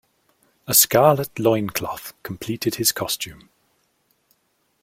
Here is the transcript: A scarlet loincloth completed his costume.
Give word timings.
A 0.65 0.73
scarlet 0.73 1.37
loincloth 1.37 2.13
completed 2.23 2.73
his 2.77 2.91
costume. 2.91 3.49